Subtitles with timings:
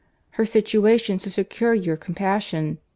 [0.31, 2.79] Her situation should secure your compassion.